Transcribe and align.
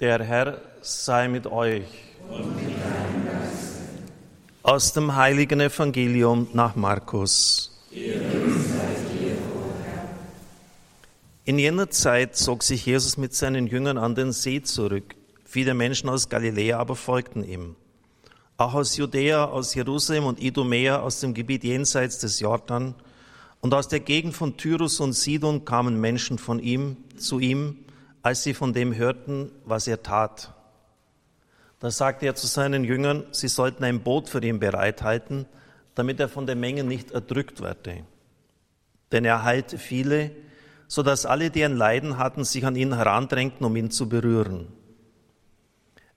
Der 0.00 0.24
Herr 0.24 0.62
sei 0.80 1.28
mit 1.28 1.46
euch. 1.46 1.84
Aus 4.62 4.94
dem 4.94 5.14
heiligen 5.14 5.60
Evangelium 5.60 6.48
nach 6.54 6.74
Markus. 6.74 7.86
In 11.44 11.58
jener 11.58 11.90
Zeit 11.90 12.34
zog 12.34 12.62
sich 12.62 12.86
Jesus 12.86 13.18
mit 13.18 13.34
seinen 13.34 13.66
Jüngern 13.66 13.98
an 13.98 14.14
den 14.14 14.32
See 14.32 14.62
zurück. 14.62 15.16
Viele 15.44 15.74
Menschen 15.74 16.08
aus 16.08 16.30
Galiläa 16.30 16.78
aber 16.78 16.96
folgten 16.96 17.44
ihm. 17.44 17.76
Auch 18.56 18.72
aus 18.72 18.96
Judäa, 18.96 19.44
aus 19.44 19.74
Jerusalem 19.74 20.24
und 20.24 20.40
Idumea, 20.40 21.00
aus 21.00 21.20
dem 21.20 21.34
Gebiet 21.34 21.62
jenseits 21.62 22.16
des 22.16 22.40
Jordan 22.40 22.94
und 23.60 23.74
aus 23.74 23.88
der 23.88 24.00
Gegend 24.00 24.34
von 24.34 24.56
Tyrus 24.56 24.98
und 24.98 25.12
Sidon 25.12 25.66
kamen 25.66 26.00
Menschen 26.00 26.38
von 26.38 26.58
ihm 26.58 26.96
zu 27.18 27.38
ihm 27.38 27.76
als 28.22 28.42
sie 28.42 28.54
von 28.54 28.72
dem 28.72 28.94
hörten, 28.94 29.50
was 29.64 29.86
er 29.86 30.02
tat. 30.02 30.54
Da 31.78 31.90
sagte 31.90 32.26
er 32.26 32.34
zu 32.34 32.46
seinen 32.46 32.84
Jüngern, 32.84 33.24
sie 33.30 33.48
sollten 33.48 33.84
ein 33.84 34.02
Boot 34.02 34.28
für 34.28 34.42
ihn 34.42 34.60
bereithalten, 34.60 35.46
damit 35.94 36.20
er 36.20 36.28
von 36.28 36.46
der 36.46 36.56
Menge 36.56 36.84
nicht 36.84 37.10
erdrückt 37.10 37.62
werde. 37.62 38.04
Denn 39.12 39.24
er 39.24 39.42
heilte 39.44 39.78
viele, 39.78 40.30
so 40.86 41.02
dass 41.02 41.24
alle, 41.24 41.50
die 41.50 41.64
ein 41.64 41.76
Leiden 41.76 42.18
hatten, 42.18 42.44
sich 42.44 42.66
an 42.66 42.76
ihn 42.76 42.94
herandrängten, 42.94 43.64
um 43.64 43.74
ihn 43.76 43.90
zu 43.90 44.08
berühren. 44.08 44.68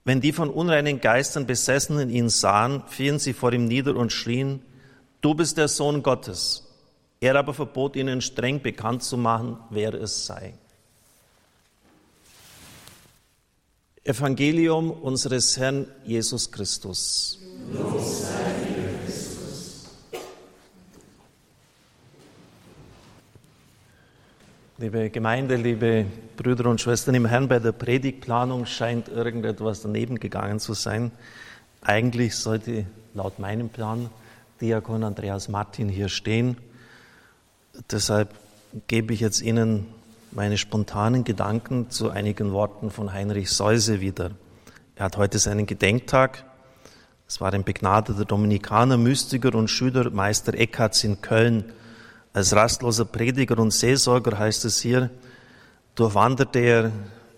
Wenn 0.04 0.20
die 0.20 0.34
von 0.34 0.50
unreinen 0.50 1.00
Geistern 1.00 1.46
Besessenen 1.46 2.10
ihn 2.10 2.28
sahen, 2.28 2.84
fielen 2.88 3.20
sie 3.20 3.34
vor 3.34 3.54
ihm 3.54 3.66
nieder 3.66 3.96
und 3.96 4.12
schrien, 4.12 4.62
du 5.22 5.34
bist 5.34 5.58
der 5.58 5.70
Sohn 5.70 6.04
Gottes. 6.04 6.70
Er 7.22 7.36
aber 7.36 7.54
verbot 7.54 7.96
ihnen 7.96 8.20
streng 8.20 8.62
bekannt 8.62 9.04
zu 9.04 9.16
machen, 9.16 9.58
wer 9.70 9.94
es 9.94 10.26
sei. 10.26 10.56
Evangelium 14.06 14.92
unseres 14.92 15.58
Herrn 15.58 15.88
Jesus 16.04 16.52
Christus. 16.52 17.40
Liebe 24.78 25.10
Gemeinde, 25.10 25.56
liebe 25.56 26.06
Brüder 26.36 26.70
und 26.70 26.82
Schwestern 26.82 27.16
im 27.16 27.26
Herrn, 27.26 27.48
bei 27.48 27.60
der 27.60 27.72
Predigtplanung 27.72 28.66
scheint 28.66 29.08
irgendetwas 29.08 29.84
daneben 29.84 30.20
gegangen 30.20 30.60
zu 30.60 30.74
sein. 30.74 31.12
Eigentlich 31.82 32.36
sollte 32.36 32.86
laut 33.14 33.40
meinem 33.40 33.70
Plan 33.70 34.10
Diakon 34.60 35.06
Andreas 35.06 35.48
Martin 35.48 35.88
hier 35.88 36.10
stehen. 36.10 36.58
Deshalb 37.90 38.36
gebe 38.88 39.14
ich 39.14 39.22
jetzt 39.22 39.42
Ihnen 39.42 39.86
meine 40.36 40.58
spontanen 40.58 41.24
Gedanken 41.24 41.90
zu 41.90 42.10
einigen 42.10 42.54
Worten 42.54 42.90
von 42.90 43.14
Heinrich 43.14 43.52
Seuse 43.52 44.02
wieder. 44.02 44.32
Er 44.96 45.06
hat 45.06 45.18
heute 45.18 45.38
seinen 45.38 45.66
Gedenktag. 45.66 46.44
Es 47.28 47.40
war 47.40 47.54
ein 47.54 47.64
begnadeter 47.64 48.26
Dominikaner, 48.26 48.98
Mystiker 48.98 49.54
und 49.54 49.68
Schüler 49.68 50.10
Meister 50.10 50.56
Eckharts 50.56 51.04
in 51.04 51.22
Köln. 51.22 51.66
Als 52.34 52.56
rastloser 52.56 53.06
Prediger 53.06 53.60
und 53.60 53.72
Seelsorger 53.72 54.40
heißt 54.40 54.66
es 54.66 54.82
hier, 54.82 55.12
durchwanderte 55.94 56.60
er 56.60 56.92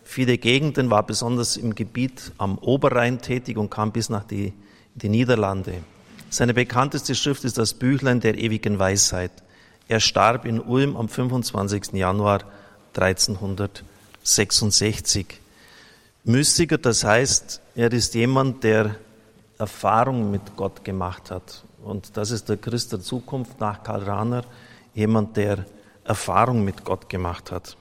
viele 0.04 0.38
Gegenden, 0.38 0.90
war 0.90 1.06
besonders 1.06 1.58
im 1.58 1.76
Gebiet 1.76 2.32
am 2.38 2.58
Oberrhein 2.58 3.20
tätig 3.20 3.58
und 3.58 3.70
kam 3.70 3.92
bis 3.92 4.10
nach 4.10 4.24
die, 4.24 4.54
die 4.94 5.10
Niederlande. 5.10 5.84
Seine 6.30 6.54
bekannteste 6.54 7.14
Schrift 7.14 7.44
ist 7.44 7.58
das 7.58 7.74
Büchlein 7.74 8.22
der 8.22 8.38
ewigen 8.38 8.80
Weisheit. 8.80 9.32
Er 9.90 10.00
starb 10.00 10.46
in 10.46 10.62
Ulm 10.62 10.96
am 10.96 11.10
25. 11.10 11.94
Januar 11.94 12.46
1366. 12.98 15.40
Mystiker, 16.24 16.78
das 16.78 17.04
heißt, 17.04 17.62
er 17.76 17.92
ist 17.94 18.16
jemand, 18.16 18.64
der 18.64 18.96
Erfahrung 19.58 20.32
mit 20.32 20.56
Gott 20.56 20.84
gemacht 20.84 21.32
hat. 21.32 21.64
Und 21.84 22.18
das 22.18 22.32
ist 22.32 22.50
der 22.50 22.58
Christ 22.58 22.94
der 22.94 23.02
Zukunft 23.02 23.60
nach 23.60 23.84
Karl 23.84 24.04
Rahner, 24.04 24.44
jemand, 24.94 25.38
der 25.38 25.66
Erfahrung 26.04 26.64
mit 26.64 26.84
Gott 26.84 27.10
gemacht 27.10 27.52
hat. 27.52 27.78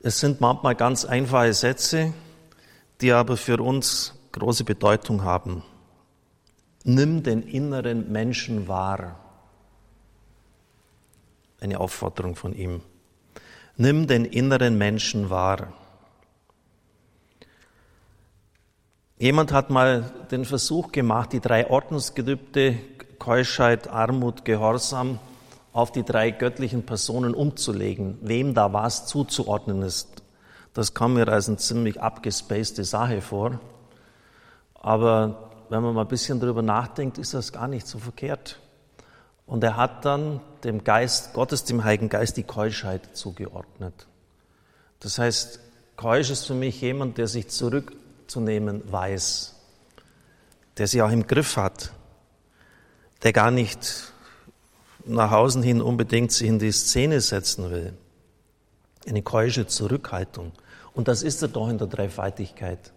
Es 0.00 0.20
sind 0.20 0.40
manchmal 0.40 0.74
ganz 0.74 1.04
einfache 1.04 1.52
Sätze, 1.52 2.14
die 3.00 3.12
aber 3.12 3.36
für 3.36 3.60
uns 3.60 4.14
große 4.32 4.64
Bedeutung 4.64 5.24
haben. 5.24 5.62
Nimm 6.84 7.22
den 7.22 7.42
inneren 7.42 8.10
Menschen 8.12 8.68
wahr 8.68 9.25
eine 11.60 11.80
Aufforderung 11.80 12.36
von 12.36 12.54
ihm. 12.54 12.80
Nimm 13.76 14.06
den 14.06 14.24
inneren 14.24 14.78
Menschen 14.78 15.30
wahr. 15.30 15.72
Jemand 19.18 19.52
hat 19.52 19.70
mal 19.70 20.12
den 20.30 20.44
Versuch 20.44 20.92
gemacht, 20.92 21.32
die 21.32 21.40
drei 21.40 21.70
Ordnungsgelübde 21.70 22.78
Keuschheit, 23.18 23.88
Armut, 23.88 24.44
Gehorsam 24.44 25.18
auf 25.72 25.92
die 25.92 26.04
drei 26.04 26.30
göttlichen 26.30 26.84
Personen 26.84 27.34
umzulegen, 27.34 28.18
wem 28.22 28.54
da 28.54 28.72
was 28.72 29.06
zuzuordnen 29.06 29.82
ist. 29.82 30.22
Das 30.74 30.94
kam 30.94 31.14
mir 31.14 31.28
als 31.28 31.48
eine 31.48 31.56
ziemlich 31.56 32.00
abgespacede 32.00 32.84
Sache 32.84 33.22
vor. 33.22 33.60
Aber 34.74 35.50
wenn 35.70 35.82
man 35.82 35.94
mal 35.94 36.02
ein 36.02 36.08
bisschen 36.08 36.38
darüber 36.38 36.62
nachdenkt, 36.62 37.18
ist 37.18 37.34
das 37.34 37.52
gar 37.52 37.68
nicht 37.68 37.86
so 37.86 37.98
verkehrt. 37.98 38.60
Und 39.46 39.62
er 39.62 39.76
hat 39.76 40.04
dann 40.04 40.40
dem 40.64 40.82
Geist 40.82 41.32
Gottes, 41.32 41.64
dem 41.64 41.84
Heiligen 41.84 42.08
Geist, 42.08 42.36
die 42.36 42.42
Keuschheit 42.42 43.16
zugeordnet. 43.16 44.06
Das 45.00 45.18
heißt, 45.18 45.60
keusch 45.96 46.30
ist 46.30 46.46
für 46.46 46.54
mich 46.54 46.80
jemand, 46.80 47.16
der 47.16 47.28
sich 47.28 47.48
zurückzunehmen 47.48 48.82
weiß, 48.90 49.54
der 50.78 50.86
sie 50.88 51.00
auch 51.00 51.10
im 51.10 51.26
Griff 51.26 51.56
hat, 51.56 51.92
der 53.22 53.32
gar 53.32 53.50
nicht 53.50 54.12
nach 55.04 55.30
außen 55.30 55.62
hin 55.62 55.80
unbedingt 55.80 56.32
sich 56.32 56.48
in 56.48 56.58
die 56.58 56.72
Szene 56.72 57.20
setzen 57.20 57.70
will. 57.70 57.96
Eine 59.06 59.22
keusche 59.22 59.68
Zurückhaltung. 59.68 60.52
Und 60.92 61.06
das 61.06 61.22
ist 61.22 61.42
er 61.42 61.48
doch 61.48 61.68
in 61.68 61.78
der 61.78 61.86
Dreifaltigkeit. 61.86 62.92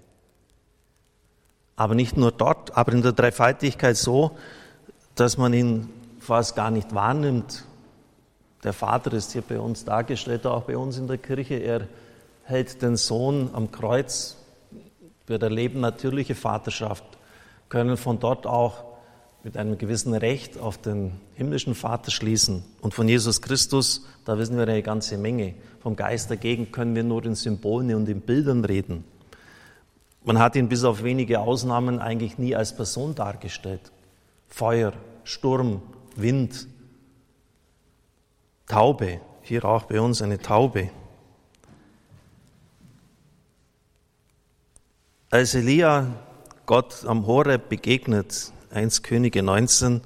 Aber 1.76 1.94
nicht 1.94 2.18
nur 2.18 2.32
dort, 2.32 2.76
aber 2.76 2.92
in 2.94 3.04
der 3.04 3.12
Dreifaltigkeit 3.12 3.96
so, 3.96 4.38
dass 5.16 5.38
man 5.38 5.54
ihn 5.54 5.90
fast 6.30 6.56
gar 6.56 6.70
nicht 6.70 6.94
wahrnimmt. 6.94 7.66
Der 8.64 8.72
Vater 8.72 9.12
ist 9.14 9.32
hier 9.32 9.42
bei 9.42 9.60
uns 9.60 9.84
dargestellt, 9.84 10.46
auch 10.46 10.62
bei 10.62 10.78
uns 10.78 11.00
in 11.00 11.08
der 11.08 11.18
Kirche. 11.18 11.56
Er 11.56 11.88
hält 12.44 12.84
den 12.84 12.98
Sohn 12.98 13.50
am 13.54 13.72
Kreuz. 13.72 14.38
Wir 15.26 15.42
erleben 15.42 15.80
natürliche 15.80 16.36
Vaterschaft, 16.36 17.04
können 17.68 17.98
von 17.98 18.20
dort 18.20 18.46
auch 18.46 18.84
mit 19.44 19.58
einem 19.58 19.80
gewissen 19.80 20.14
Recht 20.14 20.60
auf 20.60 20.78
den 20.78 21.14
himmlischen 21.34 21.74
Vater 21.74 22.12
schließen. 22.12 22.64
Und 22.80 22.94
von 22.94 23.10
Jesus 23.10 23.42
Christus, 23.42 24.06
da 24.24 24.38
wissen 24.38 24.56
wir 24.56 24.68
eine 24.68 24.84
ganze 24.84 25.18
Menge. 25.18 25.56
Vom 25.82 25.96
Geist 25.96 26.30
dagegen 26.30 26.72
können 26.72 26.94
wir 26.94 27.04
nur 27.04 27.26
in 27.26 27.34
Symbolen 27.34 27.96
und 27.96 28.08
in 28.08 28.22
Bildern 28.22 28.66
reden. 28.66 29.04
Man 30.24 30.38
hat 30.38 30.56
ihn 30.56 30.70
bis 30.70 30.84
auf 30.84 31.02
wenige 31.02 31.40
Ausnahmen 31.40 31.98
eigentlich 31.98 32.38
nie 32.38 32.56
als 32.56 32.76
Person 32.76 33.16
dargestellt. 33.16 33.92
Feuer, 34.48 34.94
Sturm, 35.24 35.82
Wind, 36.22 36.68
Taube, 38.68 39.20
hier 39.42 39.66
auch 39.66 39.86
bei 39.86 40.00
uns 40.00 40.22
eine 40.22 40.38
Taube. 40.38 40.90
Als 45.32 45.56
Elia 45.56 46.08
Gott 46.66 47.06
am 47.06 47.26
Horeb 47.26 47.70
begegnet, 47.70 48.52
1 48.72 49.02
Könige 49.04 49.42
19, 49.42 50.02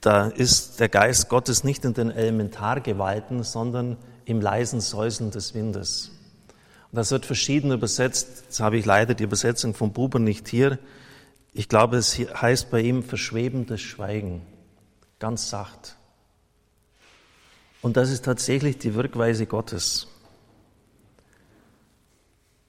da 0.00 0.28
ist 0.28 0.80
der 0.80 0.88
Geist 0.88 1.28
Gottes 1.28 1.64
nicht 1.64 1.84
in 1.84 1.94
den 1.94 2.10
Elementargewalten, 2.10 3.42
sondern 3.42 3.98
im 4.24 4.40
leisen 4.40 4.80
Säuseln 4.80 5.30
des 5.30 5.54
Windes. 5.54 6.12
Und 6.90 6.96
das 6.96 7.10
wird 7.10 7.26
verschieden 7.26 7.72
übersetzt. 7.72 8.44
Jetzt 8.44 8.60
habe 8.60 8.78
ich 8.78 8.86
leider 8.86 9.14
die 9.14 9.24
Übersetzung 9.24 9.74
von 9.74 9.92
Buber 9.92 10.18
nicht 10.18 10.48
hier. 10.48 10.78
Ich 11.52 11.68
glaube, 11.68 11.98
es 11.98 12.18
heißt 12.18 12.70
bei 12.70 12.80
ihm 12.80 13.02
verschwebendes 13.02 13.80
Schweigen 13.80 14.42
ganz 15.22 15.50
sacht. 15.50 15.96
Und 17.80 17.96
das 17.96 18.10
ist 18.10 18.24
tatsächlich 18.24 18.78
die 18.78 18.96
Wirkweise 18.96 19.46
Gottes. 19.46 20.08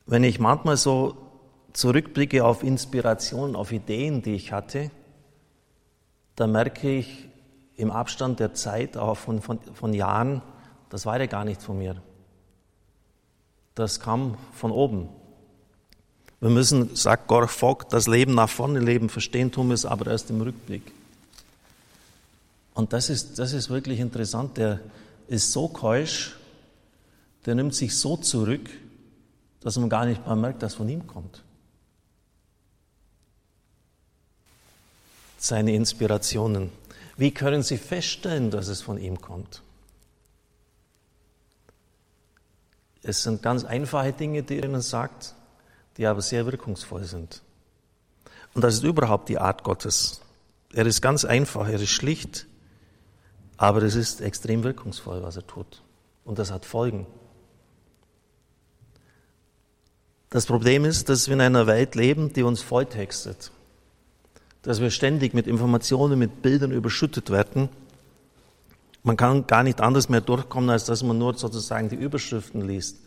Wenn 0.05 0.23
ich 0.23 0.39
manchmal 0.39 0.77
so 0.77 1.17
zurückblicke 1.73 2.45
auf 2.45 2.61
Inspirationen, 2.61 3.55
auf 3.55 3.71
Ideen, 3.71 4.21
die 4.21 4.35
ich 4.35 4.51
hatte, 4.51 4.91
dann 6.35 6.51
merke 6.51 6.91
ich 6.91 7.27
im 7.75 7.89
Abstand 7.89 8.39
der 8.39 8.53
Zeit, 8.53 8.97
auch 8.97 9.17
von, 9.17 9.41
von, 9.41 9.59
von 9.73 9.91
Jahren, 9.91 10.44
das 10.91 11.07
war 11.07 11.19
ja 11.19 11.25
gar 11.25 11.45
nicht 11.45 11.63
von 11.63 11.79
mir. 11.79 12.03
Das 13.73 13.99
kam 13.99 14.38
von 14.53 14.69
oben. 14.69 15.09
Wir 16.39 16.51
müssen, 16.51 16.95
sagt 16.95 17.27
Gorch 17.27 17.49
Vogt, 17.49 17.94
das 17.94 18.06
Leben 18.06 18.35
nach 18.35 18.49
vorne 18.49 18.79
leben, 18.79 19.09
verstehen 19.09 19.51
tun 19.51 19.69
wir 19.69 19.73
es 19.73 19.88
aber 19.88 20.11
erst 20.11 20.29
im 20.29 20.41
Rückblick. 20.41 20.94
Und 22.73 22.93
das 22.93 23.09
ist, 23.09 23.39
das 23.39 23.53
ist 23.53 23.69
wirklich 23.69 23.99
interessant. 23.99 24.57
Der 24.57 24.79
ist 25.27 25.51
so 25.51 25.67
keusch, 25.67 26.35
der 27.45 27.55
nimmt 27.55 27.75
sich 27.75 27.97
so 27.97 28.17
zurück, 28.17 28.69
dass 29.61 29.77
man 29.77 29.89
gar 29.89 30.05
nicht 30.05 30.25
mal 30.25 30.35
merkt, 30.35 30.63
dass 30.63 30.75
von 30.75 30.89
ihm 30.89 31.07
kommt. 31.07 31.43
Seine 35.37 35.73
Inspirationen. 35.73 36.71
Wie 37.17 37.31
können 37.31 37.63
Sie 37.63 37.77
feststellen, 37.77 38.49
dass 38.49 38.67
es 38.67 38.81
von 38.81 38.97
ihm 38.97 39.21
kommt? 39.21 39.61
Es 43.03 43.23
sind 43.23 43.43
ganz 43.43 43.65
einfache 43.65 44.13
Dinge, 44.13 44.43
die 44.43 44.57
er 44.59 44.65
Ihnen 44.65 44.81
sagt, 44.81 45.35
die 45.97 46.07
aber 46.07 46.21
sehr 46.21 46.45
wirkungsvoll 46.45 47.03
sind. 47.03 47.41
Und 48.53 48.63
das 48.63 48.75
ist 48.75 48.83
überhaupt 48.83 49.29
die 49.29 49.37
Art 49.37 49.63
Gottes. 49.63 50.21
Er 50.71 50.85
ist 50.85 51.01
ganz 51.01 51.25
einfach, 51.25 51.67
er 51.67 51.79
ist 51.79 51.89
schlicht, 51.89 52.47
aber 53.63 53.81
es 53.83 53.95
ist 53.95 54.19
extrem 54.19 54.65
wirkungsvoll, 54.65 55.24
was 55.24 55.38
er 55.38 55.48
tut. 55.48 55.83
Und 56.25 56.38
das 56.38 56.51
hat 56.51 56.65
Folgen. 56.65 57.07
Das 60.30 60.45
Problem 60.45 60.83
ist, 60.83 61.07
dass 61.07 61.30
wir 61.30 61.36
in 61.36 61.39
einer 61.39 61.65
Welt 61.65 61.95
leben, 61.95 62.33
die 62.33 62.44
uns 62.44 62.62
volltextet. 62.62 63.51
Dass 64.63 64.81
wir 64.81 64.92
ständig 64.92 65.33
mit 65.33 65.48
Informationen, 65.48 66.19
mit 66.19 66.42
Bildern 66.42 66.74
überschüttet 66.74 67.30
werden. 67.30 67.69
Man 69.01 69.15
kann 69.15 69.48
gar 69.48 69.63
nicht 69.63 69.80
anders 69.80 70.09
mehr 70.09 70.19
durchkommen, 70.19 70.69
als 70.69 70.83
dass 70.83 71.01
man 71.01 71.18
nur 71.18 71.38
sozusagen 71.38 71.88
die 71.88 71.95
Überschriften 71.95 72.68
liest. 72.68 72.98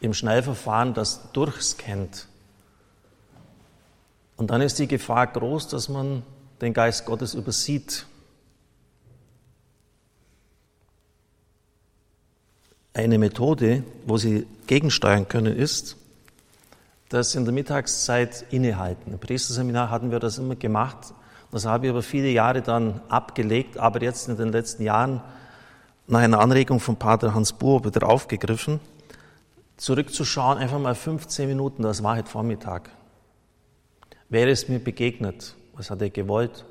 Im 0.00 0.12
Schnellverfahren 0.12 0.92
das 0.92 1.30
durchscannt. 1.30 2.26
Und 4.36 4.50
dann 4.50 4.60
ist 4.60 4.80
die 4.80 4.88
Gefahr 4.88 5.28
groß, 5.28 5.68
dass 5.68 5.88
man 5.88 6.24
den 6.60 6.72
Geist 6.72 7.06
Gottes 7.06 7.34
übersieht. 7.34 8.06
Eine 12.92 13.18
Methode, 13.18 13.84
wo 14.04 14.16
Sie 14.16 14.46
gegensteuern 14.66 15.28
können, 15.28 15.56
ist, 15.56 15.96
dass 17.08 17.34
in 17.34 17.44
der 17.44 17.54
Mittagszeit 17.54 18.44
innehalten. 18.50 19.12
Im 19.12 19.18
Priesterseminar 19.18 19.90
hatten 19.90 20.10
wir 20.10 20.18
das 20.18 20.38
immer 20.38 20.56
gemacht. 20.56 21.14
Das 21.52 21.66
habe 21.66 21.86
ich 21.86 21.90
aber 21.90 22.02
viele 22.02 22.28
Jahre 22.30 22.62
dann 22.62 23.00
abgelegt, 23.08 23.78
aber 23.78 24.02
jetzt 24.02 24.28
in 24.28 24.36
den 24.36 24.50
letzten 24.50 24.82
Jahren 24.82 25.20
nach 26.06 26.20
einer 26.20 26.40
Anregung 26.40 26.80
von 26.80 26.96
Pater 26.96 27.34
Hans 27.34 27.52
Buhr 27.52 27.84
wieder 27.84 28.08
aufgegriffen, 28.08 28.80
zurückzuschauen, 29.76 30.58
einfach 30.58 30.78
mal 30.78 30.94
15 30.94 31.48
Minuten, 31.48 31.82
das 31.84 32.02
war 32.02 32.16
heute 32.16 32.28
Vormittag. 32.28 32.90
Wer 34.28 34.48
ist 34.48 34.68
mir 34.68 34.80
begegnet? 34.80 35.54
Was 35.74 35.90
hat 35.90 36.02
er 36.02 36.10
gewollt? 36.10 36.64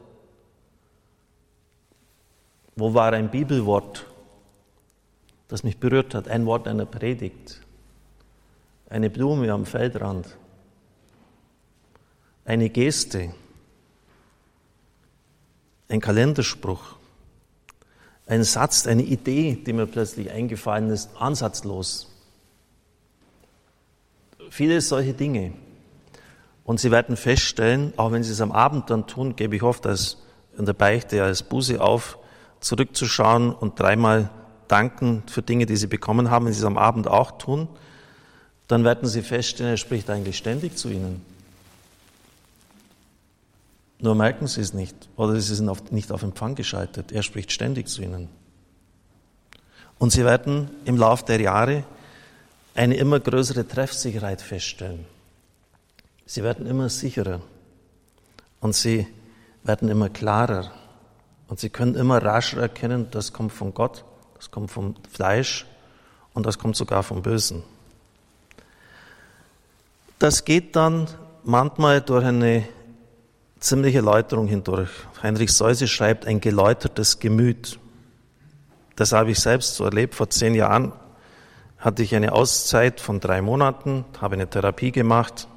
Wo 2.75 2.93
war 2.93 3.13
ein 3.13 3.31
Bibelwort, 3.31 4.05
das 5.49 5.63
mich 5.63 5.77
berührt 5.77 6.15
hat? 6.15 6.29
Ein 6.29 6.45
Wort 6.45 6.67
einer 6.67 6.85
Predigt 6.85 7.61
eine 8.89 9.09
Blume 9.09 9.51
am 9.51 9.65
Feldrand, 9.65 10.35
eine 12.43 12.69
Geste, 12.69 13.31
ein 15.87 16.01
Kalenderspruch, 16.01 16.95
ein 18.25 18.43
Satz, 18.43 18.87
eine 18.87 19.03
Idee, 19.03 19.61
die 19.65 19.73
mir 19.73 19.85
plötzlich 19.85 20.31
eingefallen 20.31 20.89
ist, 20.89 21.09
ansatzlos. 21.19 22.11
Viele 24.49 24.81
solche 24.81 25.13
Dinge. 25.13 25.53
Und 26.63 26.79
Sie 26.79 26.91
werden 26.91 27.17
feststellen, 27.17 27.93
auch 27.97 28.11
wenn 28.11 28.23
Sie 28.23 28.31
es 28.31 28.41
am 28.41 28.51
Abend 28.51 28.89
dann 28.89 29.07
tun, 29.07 29.35
gebe 29.35 29.55
ich 29.55 29.63
oft 29.63 29.85
als 29.87 30.17
in 30.57 30.65
der 30.65 30.73
Beichte 30.73 31.23
als 31.23 31.41
Buße 31.43 31.81
auf, 31.81 32.17
zurückzuschauen 32.59 33.53
und 33.53 33.79
dreimal 33.79 34.29
danken 34.69 35.23
für 35.27 35.41
Dinge, 35.41 35.65
die 35.65 35.75
Sie 35.75 35.87
bekommen 35.87 36.29
haben, 36.29 36.45
wenn 36.45 36.53
Sie 36.53 36.59
es 36.59 36.65
am 36.65 36.77
Abend 36.77 37.07
auch 37.07 37.37
tun 37.37 37.67
dann 38.69 38.83
werden 38.83 39.09
Sie 39.09 39.23
feststellen, 39.23 39.73
er 39.73 39.77
spricht 39.77 40.09
eigentlich 40.11 40.37
ständig 40.37 40.77
zu 40.77 40.89
Ihnen. 40.89 41.25
Nur 43.97 44.13
merken 44.13 44.45
Sie 44.45 44.61
es 44.61 44.73
nicht 44.73 44.95
oder 45.15 45.33
Sie 45.41 45.55
sind 45.55 45.91
nicht 45.91 46.11
auf 46.11 46.21
Empfang 46.21 46.53
geschaltet. 46.53 47.11
Er 47.11 47.23
spricht 47.23 47.51
ständig 47.51 47.87
zu 47.87 48.03
Ihnen. 48.03 48.29
Und 49.97 50.11
Sie 50.11 50.23
werden 50.23 50.69
im 50.85 50.97
Laufe 50.97 51.25
der 51.25 51.41
Jahre 51.41 51.83
eine 52.75 52.95
immer 52.95 53.19
größere 53.19 53.67
Treffsicherheit 53.67 54.39
feststellen. 54.39 55.05
Sie 56.27 56.43
werden 56.43 56.67
immer 56.67 56.89
sicherer 56.89 57.41
und 58.59 58.75
Sie 58.75 59.07
werden 59.63 59.89
immer 59.89 60.09
klarer 60.09 60.71
und 61.47 61.59
Sie 61.59 61.69
können 61.69 61.95
immer 61.95 62.23
rascher 62.23 62.61
erkennen, 62.61 63.07
das 63.09 63.33
kommt 63.33 63.51
von 63.51 63.73
Gott, 63.73 64.05
das 64.39 64.51
kommt 64.51 64.71
vom 64.71 64.95
Fleisch 65.11 65.65
und 66.33 66.45
das 66.45 66.57
kommt 66.57 66.77
sogar 66.77 67.03
vom 67.03 67.21
Bösen. 67.21 67.61
Das 70.17 70.45
geht 70.45 70.77
dann 70.77 71.07
manchmal 71.43 71.99
durch 71.99 72.23
eine 72.23 72.63
ziemliche 73.59 73.99
Läuterung 73.99 74.47
hindurch. 74.47 74.89
Heinrich 75.21 75.51
Seuse 75.51 75.89
schreibt 75.89 76.25
ein 76.25 76.39
geläutertes 76.39 77.19
Gemüt. 77.19 77.79
Das 78.95 79.11
habe 79.11 79.31
ich 79.31 79.39
selbst 79.39 79.75
so 79.75 79.83
erlebt. 79.83 80.15
Vor 80.15 80.29
zehn 80.29 80.55
Jahren 80.55 80.93
hatte 81.77 82.01
ich 82.01 82.15
eine 82.15 82.31
Auszeit 82.31 83.01
von 83.01 83.19
drei 83.19 83.41
Monaten, 83.41 84.05
habe 84.21 84.35
eine 84.35 84.49
Therapie 84.49 84.93
gemacht. 84.93 85.49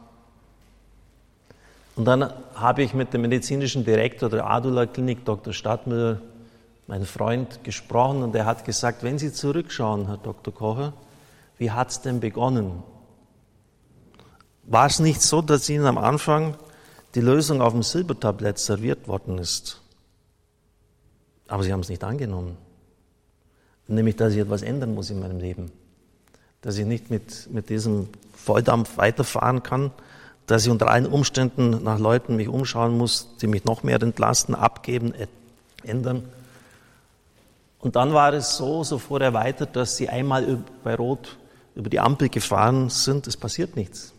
Und 1.95 2.05
dann 2.05 2.33
habe 2.57 2.83
ich 2.83 2.95
mit 2.95 3.15
dem 3.15 3.23
medizinischen 3.23 3.85
Direktor 3.85 4.29
der 4.29 4.51
Adula 4.51 4.87
Klinik, 4.87 5.25
Dr. 5.25 5.53
Stadtmüller, 5.53 6.21
mein 6.93 7.07
Freund, 7.07 7.65
gesprochen 7.65 8.23
und 8.23 8.35
er 8.35 8.45
hat 8.45 8.67
gesagt, 8.67 9.03
wenn 9.03 9.19
Sie 9.19 9.33
zurückschauen, 9.33 10.09
Herr 10.09 10.19
Dr. 10.19 10.53
Kocher, 10.53 10.93
wie 11.57 11.71
hat 11.71 11.89
es 11.89 12.03
denn 12.03 12.21
begonnen? 12.21 12.83
War 14.65 14.89
es 14.89 14.99
nicht 14.99 15.23
so, 15.23 15.41
dass 15.41 15.71
Ihnen 15.71 15.87
am 15.87 15.97
Anfang 15.97 16.55
die 17.15 17.23
Lösung 17.23 17.63
auf 17.63 17.73
dem 17.73 17.83
Silbertablett 17.83 18.59
serviert 18.59 19.09
worden 19.09 19.39
ist? 19.39 19.81
Aber 21.49 21.63
Sie 21.63 21.73
haben 21.73 21.81
es 21.81 21.89
nicht 21.89 22.05
angenommen. 22.05 22.59
Nämlich, 23.89 24.17
dass 24.17 24.35
ich 24.35 24.41
etwas 24.41 24.61
ändern 24.61 24.95
muss 24.95 25.09
in 25.09 25.19
meinem 25.19 25.41
Leben. 25.41 25.73
Dass 26.61 26.77
ich 26.77 26.85
nicht 26.85 27.11
mit, 27.11 27.49
mit 27.51 27.71
diesem 27.71 28.11
Volldampf 28.35 28.99
weiterfahren 28.99 29.63
kann, 29.63 29.93
dass 30.47 30.67
ich 30.67 30.71
unter 30.71 30.89
allen 30.89 31.07
Umständen 31.07 31.83
nach 31.85 31.99
Leuten 31.99 32.37
mich 32.37 32.49
umschauen 32.49 32.99
muss, 32.99 33.35
die 33.41 33.47
mich 33.47 33.65
noch 33.65 33.83
mehr 33.83 34.03
entlasten, 34.03 34.55
abgeben, 34.55 35.15
ändern. 35.85 36.25
Und 37.83 37.97
dann 37.97 38.15
war 38.15 38.33
es 38.33 38.57
so, 38.57 38.85
so 38.85 38.97
fuhr 38.97 39.21
er 39.21 39.35
weiter, 39.35 39.67
dass 39.67 39.97
sie 39.97 40.09
einmal 40.09 40.63
bei 40.85 40.95
Rot 40.95 41.37
über 41.75 41.91
die 41.91 41.99
Ampel 41.99 42.29
gefahren 42.29 42.89
sind, 42.89 43.27
es 43.27 43.37
passiert 43.37 43.75
nichts. 43.75 44.15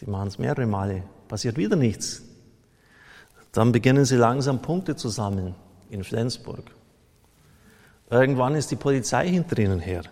Die 0.00 0.10
machen 0.10 0.26
es 0.26 0.38
mehrere 0.38 0.66
Male, 0.66 1.04
passiert 1.28 1.56
wieder 1.56 1.76
nichts. 1.76 2.22
Dann 3.52 3.70
beginnen 3.70 4.04
sie 4.04 4.16
langsam 4.16 4.60
Punkte 4.60 4.96
zu 4.96 5.08
sammeln 5.10 5.54
in 5.90 6.02
Flensburg. 6.02 6.64
Irgendwann 8.10 8.56
ist 8.56 8.72
die 8.72 8.76
Polizei 8.76 9.28
hinter 9.28 9.58
ihnen 9.58 9.78
her. 9.78 10.02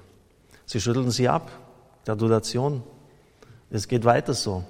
Sie 0.65 0.81
schütteln 0.81 1.11
sie 1.11 1.29
ab. 1.29 1.51
Gratulation. 2.05 2.85
Es 3.71 3.89
geht 3.89 4.05
weiter 4.05 4.33
so. 4.33 4.65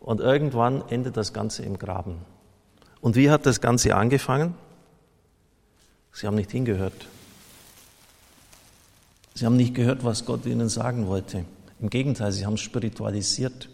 Und 0.00 0.20
irgendwann 0.20 0.82
endet 0.88 1.18
das 1.18 1.34
Ganze 1.34 1.62
im 1.62 1.78
Graben. 1.78 2.24
Und 3.02 3.16
wie 3.16 3.30
hat 3.30 3.44
das 3.44 3.60
Ganze 3.60 3.94
angefangen? 3.94 4.54
Sie 6.10 6.26
haben 6.26 6.36
nicht 6.36 6.50
hingehört. 6.50 7.06
Sie 9.38 9.46
haben 9.46 9.56
nicht 9.56 9.76
gehört, 9.76 10.02
was 10.02 10.24
Gott 10.24 10.46
ihnen 10.46 10.68
sagen 10.68 11.06
wollte. 11.06 11.44
Im 11.78 11.90
Gegenteil, 11.90 12.32
sie 12.32 12.44
haben 12.44 12.54
es 12.54 12.60
spiritualisiert. 12.60 13.68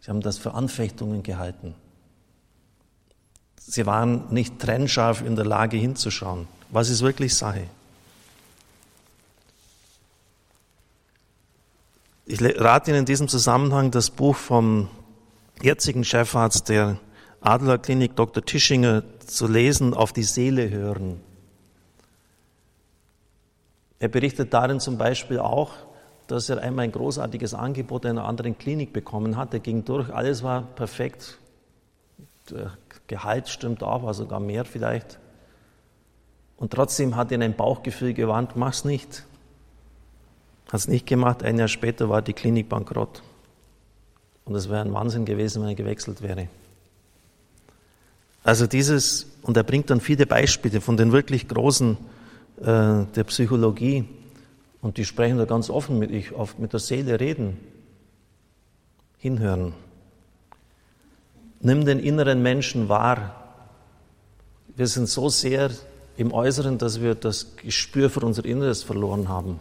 Sie 0.00 0.10
haben 0.10 0.22
das 0.22 0.38
für 0.38 0.54
Anfechtungen 0.54 1.22
gehalten. 1.22 1.76
Sie 3.60 3.86
waren 3.86 4.24
nicht 4.34 4.58
trennscharf 4.58 5.22
in 5.24 5.36
der 5.36 5.44
Lage 5.44 5.76
hinzuschauen. 5.76 6.48
Was 6.70 6.90
ist 6.90 7.02
wirklich 7.02 7.36
Sache? 7.36 7.68
Ich 12.26 12.42
rate 12.42 12.90
Ihnen 12.90 13.00
in 13.00 13.06
diesem 13.06 13.28
Zusammenhang 13.28 13.92
das 13.92 14.10
Buch 14.10 14.34
vom 14.34 14.88
jetzigen 15.62 16.02
Chefarzt 16.02 16.70
der 16.70 16.98
Adlerklinik, 17.40 18.16
Dr. 18.16 18.44
Tischinger, 18.44 19.04
zu 19.24 19.46
lesen, 19.46 19.94
auf 19.94 20.12
die 20.12 20.24
Seele 20.24 20.68
hören. 20.70 21.20
Er 24.00 24.08
berichtet 24.08 24.54
darin 24.54 24.80
zum 24.80 24.98
Beispiel 24.98 25.38
auch, 25.38 25.72
dass 26.28 26.48
er 26.48 26.62
einmal 26.62 26.84
ein 26.84 26.92
großartiges 26.92 27.54
Angebot 27.54 28.04
in 28.04 28.12
einer 28.12 28.26
anderen 28.26 28.56
Klinik 28.56 28.92
bekommen 28.92 29.36
hat. 29.36 29.54
Er 29.54 29.60
ging 29.60 29.84
durch, 29.84 30.12
alles 30.12 30.42
war 30.42 30.62
perfekt. 30.62 31.38
Der 32.50 32.72
Gehalt 33.06 33.48
stimmt 33.48 33.82
auch, 33.82 34.02
war 34.02 34.14
sogar 34.14 34.38
mehr 34.38 34.64
vielleicht. 34.64 35.18
Und 36.58 36.72
trotzdem 36.72 37.16
hat 37.16 37.30
ihn 37.30 37.42
ein 37.42 37.56
Bauchgefühl 37.56 38.12
gewarnt, 38.14 38.56
mach's 38.56 38.84
nicht. 38.84 39.24
Hat 40.66 40.80
es 40.80 40.88
nicht 40.88 41.06
gemacht, 41.06 41.42
ein 41.42 41.58
Jahr 41.58 41.68
später 41.68 42.08
war 42.08 42.20
die 42.20 42.34
Klinik 42.34 42.68
bankrott. 42.68 43.22
Und 44.44 44.54
es 44.54 44.68
wäre 44.68 44.82
ein 44.82 44.92
Wahnsinn 44.92 45.24
gewesen, 45.24 45.62
wenn 45.62 45.70
er 45.70 45.74
gewechselt 45.74 46.22
wäre. 46.22 46.48
Also 48.42 48.66
dieses, 48.66 49.26
und 49.42 49.56
er 49.56 49.62
bringt 49.62 49.90
dann 49.90 50.00
viele 50.00 50.26
Beispiele 50.26 50.80
von 50.80 50.96
den 50.96 51.12
wirklich 51.12 51.48
Großen 51.48 51.96
äh, 52.60 53.04
der 53.14 53.24
Psychologie, 53.24 54.04
und 54.80 54.96
die 54.96 55.04
sprechen 55.04 55.38
da 55.38 55.44
ganz 55.44 55.70
offen 55.70 55.98
mit, 55.98 56.10
ich 56.10 56.32
oft 56.32 56.58
mit 56.58 56.72
der 56.72 56.80
Seele 56.80 57.18
reden. 57.18 57.58
Hinhören. 59.18 59.74
Nimm 61.60 61.84
den 61.84 61.98
inneren 61.98 62.42
Menschen 62.42 62.88
wahr. 62.88 63.34
Wir 64.76 64.86
sind 64.86 65.08
so 65.08 65.28
sehr 65.28 65.70
im 66.16 66.32
Äußeren, 66.32 66.78
dass 66.78 67.00
wir 67.00 67.16
das 67.16 67.56
Gespür 67.56 68.10
für 68.10 68.20
unser 68.20 68.44
Inneres 68.44 68.84
verloren 68.84 69.28
haben. 69.28 69.58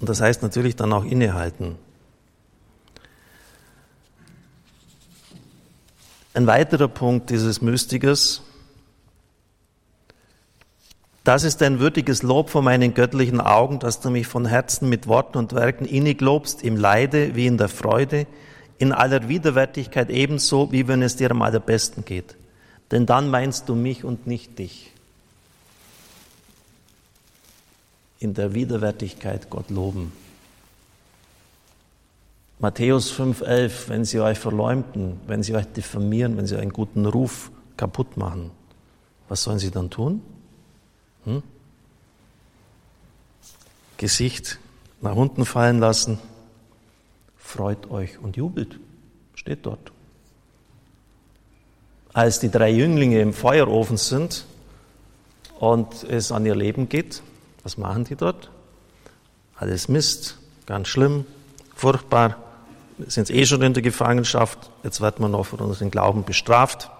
Und 0.00 0.08
das 0.08 0.20
heißt 0.20 0.42
natürlich 0.42 0.76
dann 0.76 0.92
auch 0.92 1.04
innehalten. 1.04 1.76
Ein 6.32 6.46
weiterer 6.46 6.88
Punkt 6.88 7.30
dieses 7.30 7.60
Mystikers, 7.60 8.42
das 11.24 11.44
ist 11.44 11.62
ein 11.62 11.78
würdiges 11.80 12.22
Lob 12.22 12.48
vor 12.50 12.62
meinen 12.62 12.94
göttlichen 12.94 13.40
Augen, 13.40 13.80
dass 13.80 14.00
du 14.00 14.10
mich 14.10 14.26
von 14.26 14.46
Herzen 14.46 14.88
mit 14.88 15.06
Worten 15.06 15.38
und 15.38 15.52
Werken 15.52 15.84
innig 15.84 16.20
lobst, 16.20 16.62
im 16.62 16.76
Leide 16.76 17.34
wie 17.34 17.46
in 17.46 17.58
der 17.58 17.68
Freude, 17.68 18.26
in 18.78 18.92
aller 18.92 19.28
Widerwärtigkeit 19.28 20.08
ebenso, 20.08 20.72
wie 20.72 20.88
wenn 20.88 21.02
es 21.02 21.16
dir 21.16 21.30
am 21.30 21.42
allerbesten 21.42 22.04
geht. 22.04 22.36
Denn 22.90 23.04
dann 23.04 23.28
meinst 23.30 23.68
du 23.68 23.74
mich 23.74 24.04
und 24.04 24.26
nicht 24.26 24.58
dich. 24.58 24.92
In 28.20 28.34
der 28.34 28.54
Widerwärtigkeit 28.54 29.50
Gott 29.50 29.70
loben. 29.70 30.12
Matthäus 32.60 33.12
5,11, 33.12 33.88
wenn 33.88 34.04
sie 34.04 34.18
euch 34.18 34.38
verleumden, 34.38 35.20
wenn 35.26 35.42
sie 35.44 35.54
euch 35.54 35.66
diffamieren, 35.66 36.36
wenn 36.36 36.46
sie 36.46 36.56
einen 36.56 36.72
guten 36.72 37.06
Ruf 37.06 37.52
kaputt 37.76 38.16
machen, 38.16 38.50
was 39.28 39.44
sollen 39.44 39.60
sie 39.60 39.70
dann 39.70 39.90
tun? 39.90 40.22
Hm? 41.28 41.42
Gesicht 43.98 44.58
nach 45.02 45.14
unten 45.14 45.44
fallen 45.44 45.78
lassen. 45.78 46.18
Freut 47.36 47.90
euch 47.90 48.18
und 48.18 48.36
jubelt. 48.36 48.78
Steht 49.34 49.66
dort. 49.66 49.92
Als 52.14 52.40
die 52.40 52.50
drei 52.50 52.70
Jünglinge 52.70 53.20
im 53.20 53.34
Feuerofen 53.34 53.98
sind 53.98 54.46
und 55.60 56.02
es 56.04 56.32
an 56.32 56.46
ihr 56.46 56.54
Leben 56.54 56.88
geht, 56.88 57.22
was 57.62 57.76
machen 57.76 58.04
die 58.04 58.16
dort? 58.16 58.50
Alles 59.54 59.88
Mist, 59.88 60.38
ganz 60.64 60.88
schlimm, 60.88 61.26
furchtbar, 61.74 62.36
sind 63.06 63.30
eh 63.30 63.44
schon 63.44 63.62
in 63.62 63.74
der 63.74 63.82
Gefangenschaft, 63.82 64.70
jetzt 64.82 65.00
wird 65.00 65.20
man 65.20 65.32
noch 65.32 65.44
für 65.44 65.56
unseren 65.56 65.90
Glauben 65.90 66.24
bestraft, 66.24 66.90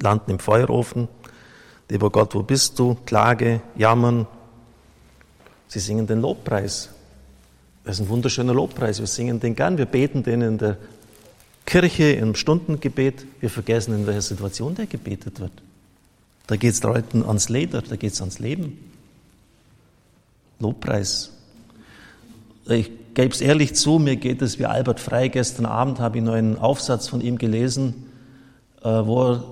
landen 0.00 0.32
im 0.32 0.38
Feuerofen, 0.40 1.08
Lieber 1.90 2.08
Gott, 2.10 2.36
wo 2.36 2.42
bist 2.44 2.78
du? 2.78 2.96
Klage, 3.04 3.60
jammern. 3.76 4.28
Sie 5.66 5.80
singen 5.80 6.06
den 6.06 6.20
Lobpreis. 6.20 6.90
Das 7.84 7.96
ist 7.96 8.06
ein 8.06 8.08
wunderschöner 8.08 8.54
Lobpreis. 8.54 9.00
Wir 9.00 9.08
singen 9.08 9.40
den 9.40 9.56
gern. 9.56 9.76
Wir 9.76 9.86
beten 9.86 10.22
den 10.22 10.40
in 10.40 10.58
der 10.58 10.78
Kirche, 11.66 12.12
im 12.12 12.36
Stundengebet. 12.36 13.26
Wir 13.40 13.50
vergessen, 13.50 13.92
in 13.94 14.06
welcher 14.06 14.22
Situation 14.22 14.76
der 14.76 14.86
gebetet 14.86 15.40
wird. 15.40 15.52
Da 16.46 16.54
geht 16.54 16.74
es 16.74 16.82
Leuten 16.82 17.24
ans 17.24 17.48
Leder, 17.48 17.82
da 17.82 17.96
geht 17.96 18.12
es 18.12 18.20
ans 18.20 18.38
Leben. 18.38 18.78
Lobpreis. 20.60 21.32
Ich 22.68 22.90
gebe 23.14 23.34
es 23.34 23.40
ehrlich 23.40 23.74
zu, 23.74 23.98
mir 23.98 24.14
geht 24.14 24.42
es 24.42 24.60
wie 24.60 24.66
Albert 24.66 25.00
Frey. 25.00 25.28
Gestern 25.28 25.66
Abend 25.66 25.98
habe 25.98 26.18
ich 26.18 26.24
noch 26.24 26.34
einen 26.34 26.56
Aufsatz 26.56 27.08
von 27.08 27.20
ihm 27.20 27.36
gelesen, 27.36 28.06
äh, 28.82 28.88
wo 28.88 29.32
er 29.32 29.44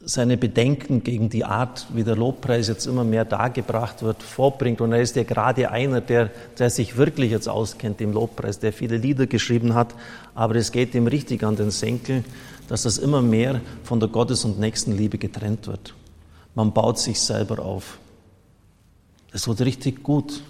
seine 0.00 0.36
Bedenken 0.36 1.02
gegen 1.02 1.28
die 1.28 1.44
Art, 1.44 1.86
wie 1.92 2.04
der 2.04 2.16
Lobpreis 2.16 2.68
jetzt 2.68 2.86
immer 2.86 3.04
mehr 3.04 3.24
dargebracht 3.24 4.02
wird, 4.02 4.22
vorbringt. 4.22 4.80
Und 4.80 4.92
er 4.92 5.00
ist 5.00 5.16
ja 5.16 5.24
gerade 5.24 5.70
einer, 5.70 6.00
der, 6.00 6.30
der 6.58 6.70
sich 6.70 6.96
wirklich 6.96 7.32
jetzt 7.32 7.48
auskennt 7.48 8.00
im 8.00 8.12
Lobpreis, 8.12 8.60
der 8.60 8.72
viele 8.72 8.96
Lieder 8.96 9.26
geschrieben 9.26 9.74
hat. 9.74 9.94
Aber 10.34 10.54
es 10.54 10.70
geht 10.70 10.94
ihm 10.94 11.08
richtig 11.08 11.42
an 11.42 11.56
den 11.56 11.70
Senkel, 11.70 12.24
dass 12.68 12.82
das 12.82 12.98
immer 12.98 13.22
mehr 13.22 13.60
von 13.82 13.98
der 13.98 14.08
Gottes- 14.08 14.44
und 14.44 14.60
Nächstenliebe 14.60 15.18
getrennt 15.18 15.66
wird. 15.66 15.94
Man 16.54 16.72
baut 16.72 16.98
sich 16.98 17.20
selber 17.20 17.64
auf. 17.64 17.98
Das 19.32 19.48
wird 19.48 19.60
richtig 19.62 20.02
gut. 20.02 20.42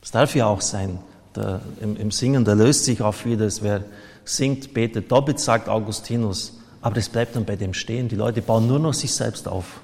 Das 0.00 0.12
darf 0.12 0.34
ja 0.34 0.46
auch 0.46 0.60
sein. 0.60 0.98
Der, 1.34 1.62
im, 1.80 1.96
Im 1.96 2.10
Singen, 2.10 2.44
da 2.44 2.52
löst 2.52 2.84
sich 2.84 3.02
auch 3.02 3.12
vieles. 3.12 3.62
Wer 3.62 3.84
singt, 4.24 4.72
betet 4.72 5.10
doppelt, 5.10 5.40
sagt 5.40 5.68
Augustinus. 5.68 6.61
Aber 6.82 6.96
das 6.96 7.08
bleibt 7.08 7.36
dann 7.36 7.44
bei 7.44 7.56
dem 7.56 7.74
stehen. 7.74 8.08
Die 8.08 8.16
Leute 8.16 8.42
bauen 8.42 8.66
nur 8.66 8.80
noch 8.80 8.92
sich 8.92 9.14
selbst 9.14 9.48
auf. 9.48 9.80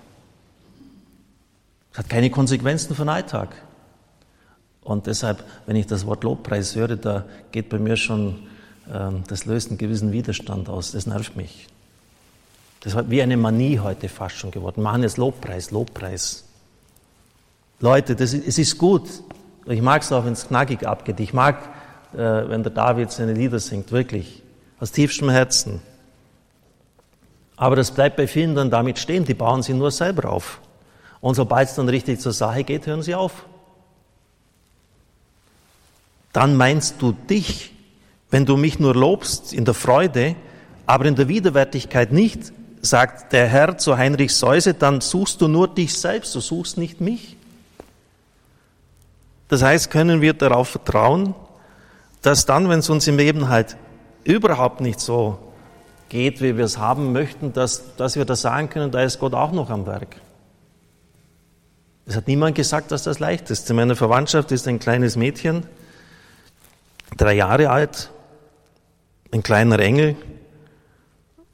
Das 1.91 2.01
hat 2.01 2.11
keine 2.11 2.29
Konsequenzen 2.29 2.95
für 2.95 3.03
den 3.03 3.09
Alltag. 3.09 3.55
Und 4.83 5.07
deshalb, 5.07 5.45
wenn 5.67 5.77
ich 5.77 5.87
das 5.87 6.07
Wort 6.07 6.25
Lobpreis 6.25 6.75
höre, 6.75 6.97
da 6.97 7.25
geht 7.53 7.69
bei 7.69 7.79
mir 7.79 7.97
schon, 7.97 8.47
ähm, 8.93 9.23
das 9.29 9.45
löst 9.45 9.69
einen 9.69 9.79
gewissen 9.79 10.13
Widerstand 10.13 10.69
aus. 10.69 10.93
Das 10.93 11.07
nervt 11.07 11.37
mich. 11.37 11.69
Das 12.81 12.95
ist 12.95 13.11
wie 13.11 13.23
eine 13.23 13.37
Manie 13.37 13.79
heute 13.79 14.09
fast 14.09 14.37
schon 14.37 14.51
geworden. 14.51 14.83
Machen 14.83 15.03
jetzt 15.03 15.19
Lobpreis, 15.19 15.71
Lobpreis. 15.71 16.45
Leute, 17.81 18.17
das 18.17 18.35
es 18.35 18.59
ist 18.59 18.79
gut. 18.79 19.09
Ich 19.67 19.83
mag 19.83 20.03
es 20.03 20.11
auch, 20.11 20.25
wenn 20.25 20.33
es 20.33 20.49
knackig 20.49 20.87
abgeht. 20.87 21.21
Ich 21.21 21.33
mag, 21.33 21.69
äh, 22.15 22.19
wenn 22.19 22.63
der 22.63 22.73
David 22.73 23.13
seine 23.13 23.35
Lieder 23.35 23.61
singt, 23.61 23.93
wirklich. 23.93 24.43
Aus 24.81 24.91
tiefstem 24.91 25.29
Herzen. 25.31 25.81
Aber 27.59 27.75
das 27.75 27.91
bleibt 27.91 28.17
bei 28.17 28.29
vielen 28.29 28.55
dann 28.55 28.71
damit 28.71 28.99
stehen, 28.99 29.25
die 29.25 29.35
bauen 29.35 29.63
sie 29.63 29.75
nur 29.75 29.91
selber 29.91 30.31
auf. 30.31 30.61
Und 31.21 31.35
sobald 31.35 31.69
es 31.69 31.75
dann 31.75 31.89
richtig 31.89 32.21
zur 32.21 32.33
Sache 32.33 32.63
geht, 32.63 32.87
hören 32.87 33.03
sie 33.03 33.17
auf. 33.17 33.45
Dann 36.33 36.57
meinst 36.57 37.03
du 37.03 37.13
dich, 37.13 37.73
wenn 38.31 38.47
du 38.47 38.57
mich 38.57 38.79
nur 38.79 38.95
lobst 38.95 39.53
in 39.53 39.65
der 39.65 39.75
Freude, 39.75 40.37
aber 40.87 41.07
in 41.07 41.17
der 41.17 41.27
Widerwärtigkeit 41.27 42.13
nicht, 42.13 42.53
sagt 42.81 43.33
der 43.33 43.49
Herr 43.49 43.77
zu 43.77 43.99
Heinrich 43.99 44.35
Seuse, 44.35 44.75
dann 44.75 45.01
suchst 45.01 45.41
du 45.41 45.49
nur 45.49 45.67
dich 45.67 45.99
selbst, 45.99 46.37
du 46.37 46.41
suchst 46.41 46.79
nicht 46.79 47.01
mich. 47.01 47.37
Das 49.49 49.63
heißt, 49.63 49.91
können 49.91 50.21
wir 50.21 50.33
darauf 50.33 50.69
vertrauen, 50.69 51.35
dass 52.23 52.47
dann, 52.47 52.69
wenn 52.69 52.79
es 52.79 52.89
uns 52.89 53.09
im 53.09 53.17
Leben 53.17 53.49
halt 53.49 53.77
überhaupt 54.23 54.81
nicht 54.81 55.01
so 55.01 55.39
geht, 56.09 56.41
wie 56.41 56.57
wir 56.57 56.65
es 56.65 56.79
haben 56.79 57.13
möchten, 57.13 57.53
dass, 57.53 57.97
dass 57.97 58.17
wir 58.17 58.25
das 58.25 58.43
sagen 58.43 58.69
können, 58.71 58.91
da 58.91 59.03
ist 59.03 59.19
Gott 59.19 59.35
auch 59.35 59.53
noch 59.53 59.71
am 59.71 59.87
Werk. 59.87 60.17
Es 62.07 62.17
hat 62.17 62.27
niemand 62.27 62.55
gesagt, 62.55 62.91
dass 62.91 63.03
das 63.03 63.19
leicht 63.19 63.51
ist. 63.51 63.69
In 63.69 63.77
meiner 63.77 63.95
Verwandtschaft 63.95 64.51
ist 64.51 64.67
ein 64.67 64.79
kleines 64.79 65.17
Mädchen, 65.17 65.65
drei 67.17 67.35
Jahre 67.35 67.71
alt, 67.71 68.11
ein 69.31 69.43
kleiner 69.43 69.79
Engel 69.79 70.17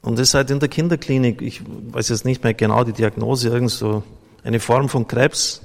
und 0.01 0.19
ist 0.19 0.33
halt 0.33 0.51
in 0.51 0.59
der 0.59 0.69
Kinderklinik, 0.69 1.41
ich 1.41 1.61
weiß 1.65 2.09
jetzt 2.09 2.25
nicht 2.25 2.43
mehr 2.43 2.53
genau 2.53 2.83
die 2.83 2.93
Diagnose, 2.93 3.49
irgend 3.49 3.71
so 3.71 4.03
eine 4.43 4.59
Form 4.59 4.87
von 4.87 5.07
Krebs. 5.07 5.61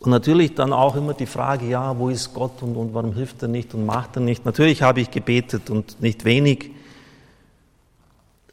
Und 0.00 0.10
natürlich 0.10 0.54
dann 0.54 0.72
auch 0.72 0.96
immer 0.96 1.14
die 1.14 1.26
Frage, 1.26 1.66
ja, 1.66 1.96
wo 1.98 2.08
ist 2.08 2.34
Gott 2.34 2.62
und, 2.62 2.74
und 2.74 2.92
warum 2.92 3.14
hilft 3.14 3.42
er 3.42 3.48
nicht 3.48 3.72
und 3.72 3.86
macht 3.86 4.16
er 4.16 4.22
nicht? 4.22 4.44
Natürlich 4.44 4.82
habe 4.82 5.00
ich 5.00 5.10
gebetet 5.10 5.70
und 5.70 6.00
nicht 6.02 6.24
wenig. 6.24 6.70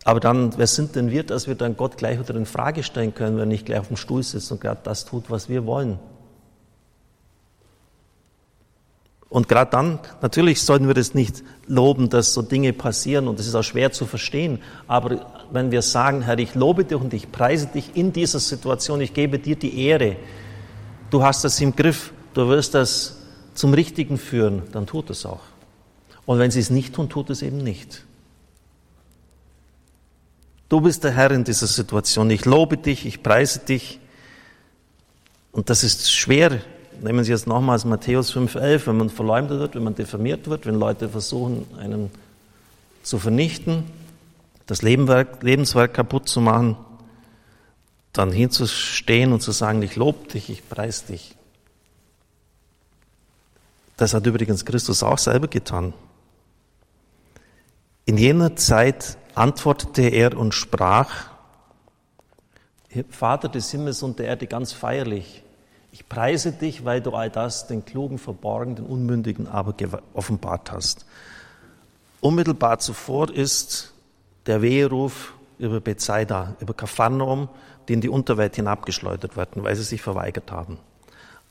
Aber 0.08 0.22
dann, 0.22 0.58
wer 0.58 0.68
sind 0.68 0.96
denn 0.96 1.12
wir, 1.12 1.24
dass 1.24 1.50
wir 1.50 1.56
dann 1.56 1.76
Gott 1.76 1.98
gleich 1.98 2.18
wieder 2.18 2.34
in 2.34 2.46
Frage 2.46 2.82
stellen 2.82 3.14
können, 3.14 3.36
wenn 3.36 3.42
er 3.42 3.46
nicht 3.46 3.66
gleich 3.66 3.80
auf 3.80 3.90
dem 3.90 3.98
Stuhl 3.98 4.24
sitzt 4.24 4.50
und 4.54 4.62
gerade 4.62 4.80
das 4.86 5.04
tut, 5.04 5.30
was 5.30 5.50
wir 5.50 5.66
wollen? 5.66 6.00
Und 9.28 9.50
gerade 9.50 9.70
dann, 9.70 10.00
natürlich 10.22 10.62
sollten 10.62 10.88
wir 10.88 10.94
das 10.94 11.14
nicht 11.14 11.44
loben, 11.66 12.08
dass 12.08 12.34
so 12.34 12.42
Dinge 12.42 12.72
passieren 12.72 13.28
und 13.28 13.38
es 13.38 13.48
ist 13.48 13.56
auch 13.56 13.64
schwer 13.64 13.92
zu 13.92 14.06
verstehen. 14.06 14.60
Aber 14.88 15.26
wenn 15.52 15.72
wir 15.72 15.82
sagen, 15.82 16.22
Herr, 16.22 16.40
ich 16.40 16.56
lobe 16.56 16.86
dich 16.86 16.98
und 16.98 17.14
ich 17.14 17.30
preise 17.30 17.68
dich 17.68 17.98
in 17.98 18.14
dieser 18.14 18.40
Situation, 18.40 19.02
ich 19.02 19.14
gebe 19.14 19.40
dir 19.40 19.58
die 19.58 19.78
Ehre, 19.78 20.16
du 21.10 21.22
hast 21.22 21.44
das 21.44 21.60
im 21.60 21.76
Griff, 21.76 22.14
du 22.34 22.48
wirst 22.48 22.76
das 22.76 23.18
zum 23.56 23.74
Richtigen 23.74 24.18
führen, 24.18 24.62
dann 24.72 24.88
tut 24.88 25.10
es 25.10 25.26
auch. 25.26 25.42
Und 26.26 26.40
wenn 26.40 26.50
sie 26.50 26.62
es 26.62 26.70
nicht 26.70 26.96
tun, 26.96 27.10
tut 27.10 27.30
es 27.30 27.42
eben 27.42 27.58
nicht. 27.58 28.07
Du 30.70 30.82
bist 30.82 31.04
der 31.04 31.12
Herr 31.12 31.32
in 31.32 31.44
dieser 31.44 31.68
Situation. 31.68 32.30
Ich 32.30 32.46
lobe 32.46 32.78
dich, 32.78 33.06
ich 33.06 33.24
preise 33.24 33.60
dich. 33.60 34.00
Und 35.52 35.70
das 35.70 35.84
ist 35.84 36.12
schwer. 36.12 36.62
Nehmen 37.02 37.24
Sie 37.24 37.32
jetzt 37.32 37.48
nochmals 37.48 37.86
Matthäus 37.86 38.36
5,11, 38.36 38.88
wenn 38.88 38.98
man 38.98 39.10
verleumdet 39.10 39.60
wird, 39.60 39.76
wenn 39.76 39.84
man 39.84 39.96
diffamiert 39.96 40.50
wird, 40.50 40.66
wenn 40.66 40.76
Leute 40.76 41.10
versuchen, 41.10 41.66
einen 41.80 42.12
zu 43.04 43.20
vernichten, 43.20 43.86
das 44.66 44.82
Lebenswerk 44.82 45.94
kaputt 45.94 46.28
zu 46.28 46.42
machen, 46.42 46.76
dann 48.12 48.32
hinzustehen 48.32 49.32
und 49.32 49.42
zu 49.42 49.52
sagen, 49.52 49.82
ich 49.84 49.96
lobe 49.96 50.28
dich, 50.28 50.50
ich 50.50 50.68
preise 50.68 51.06
dich. 51.06 51.36
Das 53.96 54.14
hat 54.14 54.26
übrigens 54.26 54.66
Christus 54.66 55.04
auch 55.04 55.18
selber 55.18 55.48
getan. 55.48 55.94
In 58.06 58.18
jener 58.18 58.56
Zeit 58.56 59.18
antwortete 59.38 60.04
er 60.04 60.38
und 60.38 60.54
sprach, 60.54 61.30
Vater 63.10 63.50
des 63.50 63.70
Himmels 63.72 64.02
und 64.02 64.18
der 64.20 64.28
Erde 64.28 64.48
ganz 64.48 64.74
feierlich, 64.74 65.44
ich 65.92 66.08
preise 66.08 66.52
dich, 66.52 66.86
weil 66.86 67.02
du 67.02 67.12
all 67.12 67.30
das 67.30 67.68
den 67.68 67.86
Klugen 67.86 68.18
verborgen, 68.18 68.76
den 68.76 68.86
Unmündigen 68.86 69.48
aber 69.48 69.74
offenbart 70.14 70.72
hast. 70.72 71.06
Unmittelbar 72.22 72.80
zuvor 72.80 73.32
ist 73.32 73.94
der 74.46 74.62
Weheruf 74.62 75.34
über 75.58 75.80
Bethsaida, 75.80 76.56
über 76.60 76.74
Kapharnaum, 76.74 77.50
die 77.88 77.94
in 77.94 78.02
die 78.02 78.10
Unterwelt 78.10 78.56
hinabgeschleudert 78.56 79.38
werden, 79.38 79.64
weil 79.64 79.76
sie 79.76 79.84
sich 79.84 80.02
verweigert 80.02 80.52
haben. 80.52 80.78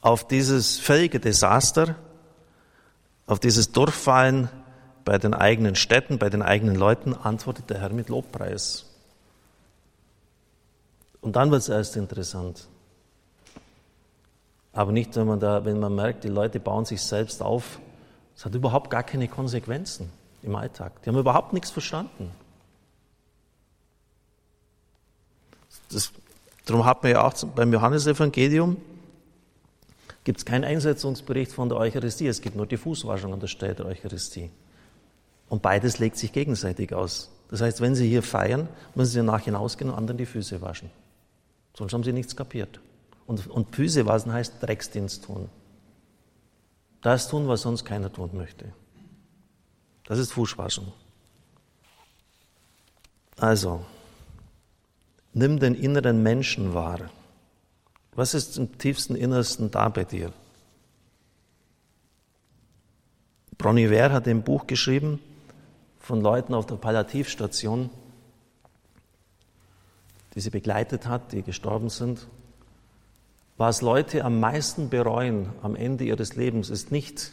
Auf 0.00 0.28
dieses 0.28 0.78
völlige 0.78 1.18
Desaster, 1.18 1.96
auf 3.26 3.40
dieses 3.40 3.72
Durchfallen 3.72 4.48
bei 5.06 5.18
den 5.18 5.34
eigenen 5.34 5.76
Städten, 5.76 6.18
bei 6.18 6.28
den 6.28 6.42
eigenen 6.42 6.74
Leuten, 6.74 7.14
antwortet 7.14 7.70
der 7.70 7.80
Herr 7.80 7.90
mit 7.90 8.08
Lobpreis. 8.08 8.86
Und 11.20 11.36
dann 11.36 11.52
wird 11.52 11.62
es 11.62 11.68
erst 11.68 11.96
interessant. 11.96 12.66
Aber 14.72 14.90
nicht, 14.90 15.14
wenn 15.14 15.28
man, 15.28 15.38
da, 15.38 15.64
wenn 15.64 15.78
man 15.78 15.94
merkt, 15.94 16.24
die 16.24 16.28
Leute 16.28 16.58
bauen 16.58 16.84
sich 16.84 17.00
selbst 17.00 17.40
auf. 17.40 17.78
Es 18.36 18.44
hat 18.44 18.54
überhaupt 18.56 18.90
gar 18.90 19.04
keine 19.04 19.28
Konsequenzen 19.28 20.10
im 20.42 20.56
Alltag. 20.56 21.00
Die 21.02 21.08
haben 21.08 21.18
überhaupt 21.18 21.52
nichts 21.52 21.70
verstanden. 21.70 22.32
Das, 25.88 26.10
darum 26.64 26.84
hat 26.84 27.04
man 27.04 27.12
ja 27.12 27.24
auch 27.24 27.32
beim 27.54 27.72
Johannesevangelium 27.72 28.76
gibt 30.24 30.38
es 30.38 30.44
keinen 30.44 30.64
Einsetzungsbericht 30.64 31.52
von 31.52 31.68
der 31.68 31.78
Eucharistie, 31.78 32.26
es 32.26 32.40
gibt 32.40 32.56
nur 32.56 32.66
die 32.66 32.76
Fußwaschung 32.76 33.32
an 33.32 33.38
der 33.38 33.46
Stelle 33.46 33.76
der 33.76 33.86
Eucharistie. 33.86 34.50
Und 35.48 35.62
beides 35.62 35.98
legt 35.98 36.16
sich 36.16 36.32
gegenseitig 36.32 36.92
aus. 36.92 37.30
Das 37.50 37.60
heißt, 37.60 37.80
wenn 37.80 37.94
Sie 37.94 38.08
hier 38.08 38.22
feiern, 38.22 38.68
müssen 38.94 39.10
Sie 39.10 39.18
danach 39.18 39.42
hinausgehen 39.42 39.90
und 39.90 39.96
anderen 39.96 40.18
die 40.18 40.26
Füße 40.26 40.60
waschen. 40.60 40.90
Sonst 41.74 41.92
haben 41.92 42.02
Sie 42.02 42.12
nichts 42.12 42.34
kapiert. 42.34 42.80
Und, 43.26 43.46
und 43.46 43.74
Füße 43.74 44.06
waschen 44.06 44.32
heißt 44.32 44.54
Drecksdienst 44.60 45.24
tun. 45.24 45.48
Das 47.02 47.28
tun, 47.28 47.46
was 47.46 47.62
sonst 47.62 47.84
keiner 47.84 48.12
tun 48.12 48.30
möchte. 48.34 48.72
Das 50.04 50.18
ist 50.18 50.32
Fußwaschung. 50.32 50.92
Also, 53.38 53.84
nimm 55.32 55.60
den 55.60 55.74
inneren 55.74 56.22
Menschen 56.22 56.74
wahr. 56.74 57.10
Was 58.14 58.34
ist 58.34 58.56
im 58.56 58.78
tiefsten 58.78 59.14
Innersten 59.14 59.70
da 59.70 59.88
bei 59.88 60.04
dir? 60.04 60.32
Broniver 63.58 64.12
hat 64.12 64.26
ein 64.26 64.42
Buch 64.42 64.66
geschrieben 64.66 65.20
von 66.06 66.20
Leuten 66.20 66.54
auf 66.54 66.66
der 66.66 66.76
Palliativstation, 66.76 67.90
die 70.36 70.40
sie 70.40 70.50
begleitet 70.50 71.08
hat, 71.08 71.32
die 71.32 71.42
gestorben 71.42 71.88
sind. 71.88 72.28
Was 73.56 73.82
Leute 73.82 74.24
am 74.24 74.38
meisten 74.38 74.88
bereuen 74.88 75.48
am 75.62 75.74
Ende 75.74 76.04
ihres 76.04 76.36
Lebens, 76.36 76.70
ist 76.70 76.92
nicht 76.92 77.32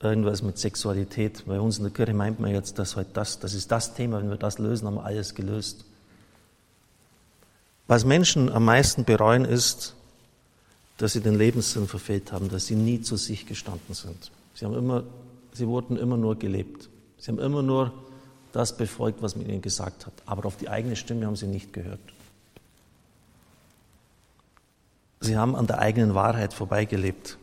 irgendwas 0.00 0.40
mit 0.40 0.56
Sexualität. 0.56 1.44
Bei 1.46 1.58
uns 1.58 1.78
in 1.78 1.82
der 1.84 1.92
Kirche 1.92 2.14
meint 2.14 2.38
man 2.38 2.52
jetzt, 2.52 2.78
dass 2.78 2.94
halt 2.94 3.08
das, 3.14 3.40
das 3.40 3.54
ist 3.54 3.72
das 3.72 3.92
Thema, 3.94 4.20
wenn 4.20 4.30
wir 4.30 4.36
das 4.36 4.60
lösen, 4.60 4.86
haben 4.86 4.94
wir 4.94 5.04
alles 5.04 5.34
gelöst. 5.34 5.84
Was 7.88 8.04
Menschen 8.04 8.52
am 8.52 8.66
meisten 8.66 9.04
bereuen, 9.04 9.44
ist, 9.44 9.96
dass 10.98 11.14
sie 11.14 11.20
den 11.20 11.36
Lebenssinn 11.36 11.88
verfehlt 11.88 12.30
haben, 12.30 12.50
dass 12.50 12.66
sie 12.66 12.76
nie 12.76 13.00
zu 13.00 13.16
sich 13.16 13.46
gestanden 13.46 13.96
sind. 13.96 14.30
Sie, 14.54 14.64
haben 14.64 14.76
immer, 14.76 15.02
sie 15.52 15.66
wurden 15.66 15.96
immer 15.96 16.16
nur 16.16 16.38
gelebt. 16.38 16.88
Sie 17.20 17.30
haben 17.30 17.38
immer 17.38 17.62
nur 17.62 17.92
das 18.50 18.76
befolgt, 18.76 19.22
was 19.22 19.36
man 19.36 19.46
ihnen 19.46 19.62
gesagt 19.62 20.06
hat. 20.06 20.12
Aber 20.26 20.46
auf 20.46 20.56
die 20.56 20.68
eigene 20.68 20.96
Stimme 20.96 21.26
haben 21.26 21.36
sie 21.36 21.46
nicht 21.46 21.72
gehört. 21.72 22.00
Sie 25.20 25.36
haben 25.36 25.54
an 25.54 25.68
der 25.68 25.78
eigenen 25.78 26.16
Wahrheit 26.16 26.52
vorbeigelebt. 26.52 27.38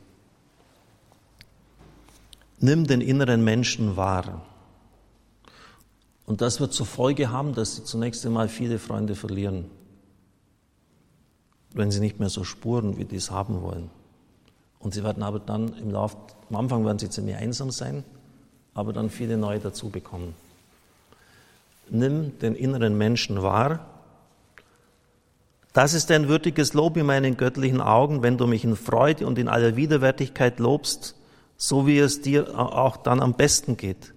Nimm 2.60 2.86
den 2.86 3.00
inneren 3.00 3.46
Menschen 3.46 3.96
wahr. 3.96 4.41
Und 6.25 6.41
das 6.41 6.60
wird 6.60 6.73
zur 6.73 6.86
Folge 6.86 7.32
haben, 7.32 7.54
dass 7.54 7.78
sie 7.78 7.86
zunächst 7.86 8.25
einmal 8.25 8.49
viele 8.49 8.80
Freunde 8.80 9.15
verlieren 9.15 9.69
wenn 11.78 11.91
sie 11.91 11.99
nicht 11.99 12.19
mehr 12.19 12.30
so 12.30 12.43
spuren, 12.43 12.97
wie 12.97 13.06
die 13.06 13.15
es 13.15 13.32
haben 13.32 13.62
wollen. 13.62 13.89
Und 14.80 14.93
sie 14.93 15.04
werden 15.04 15.23
aber 15.23 15.39
dann 15.39 15.73
im 15.80 15.91
Laufe, 15.91 16.17
am 16.49 16.56
Anfang 16.56 16.86
werden 16.86 16.99
sie 16.99 17.10
ziemlich 17.10 17.36
einsam 17.36 17.71
sein, 17.71 18.04
aber 18.78 18.94
dann 18.94 19.10
viele 19.10 19.38
neue 19.38 19.60
dazu 19.60 19.90
bekommen. 19.90 20.36
Nimm 21.90 22.38
den 22.38 22.54
inneren 22.54 22.96
Menschen 22.96 23.42
wahr. 23.42 23.88
Das 25.74 25.96
ist 25.96 26.12
ein 26.12 26.28
würdiges 26.28 26.74
Lob 26.74 26.96
in 26.96 27.08
meinen 27.08 27.38
göttlichen 27.38 27.82
Augen, 27.82 28.22
wenn 28.22 28.38
du 28.38 28.46
mich 28.46 28.63
in 28.63 28.76
Freude 28.76 29.26
und 29.26 29.40
in 29.40 29.48
aller 29.48 29.76
Widerwärtigkeit 29.76 30.60
lobst, 30.60 31.16
so 31.58 31.88
wie 31.88 31.98
es 31.98 32.22
dir 32.22 32.58
auch 32.58 32.98
dann 32.98 33.20
am 33.20 33.34
besten 33.34 33.78
geht. 33.78 34.13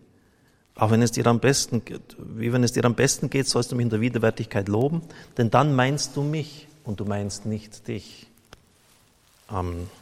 Auch 0.75 0.91
wenn 0.91 1.01
es 1.01 1.13
dir 1.13 1.27
am 1.27 1.41
besten 1.41 1.85
geht, 1.85 2.17
wie 2.19 2.53
wenn 2.53 2.63
es 2.63 2.73
dir 2.73 2.85
am 2.85 2.95
besten 2.95 3.31
geht, 3.31 3.49
sollst 3.49 3.73
du 3.73 3.77
mich 3.77 3.85
in 3.85 3.91
der 3.91 4.03
Widerwärtigkeit 4.03 4.69
loben, 4.69 5.01
denn 5.39 5.51
dann 5.51 5.75
meinst 5.75 6.17
du 6.17 6.23
mich 6.23 6.69
und 6.85 7.01
du 7.01 7.07
meinst 7.07 7.47
nicht 7.47 7.89
dich. 7.89 8.27
Amen. 9.49 10.00